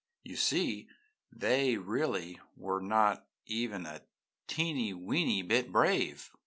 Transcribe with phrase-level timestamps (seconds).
[0.23, 0.87] You see,
[1.31, 4.01] they really were not even a
[4.47, 6.31] teeney, weeney bit brave.